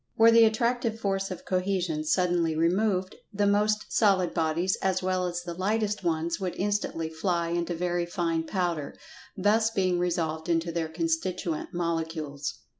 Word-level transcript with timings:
Were 0.17 0.31
the 0.31 0.45
Attractive 0.45 0.99
force 0.99 1.29
of 1.29 1.45
Cohesion 1.45 2.03
suddenly 2.03 2.55
removed, 2.55 3.17
the 3.31 3.45
most 3.45 3.93
solid 3.93 4.33
bodies, 4.33 4.75
as 4.81 5.03
well 5.03 5.27
as 5.27 5.43
the 5.43 5.53
lightest 5.53 6.03
ones, 6.03 6.39
would 6.39 6.55
instantly 6.55 7.07
fly 7.07 7.49
into 7.49 7.75
very 7.75 8.07
fine 8.07 8.47
powder, 8.47 8.95
thus 9.37 9.69
being 9.69 9.99
resolved 9.99 10.49
into 10.49 10.71
their 10.71 10.89
constituent 10.89 11.71
molecules. 11.75 12.61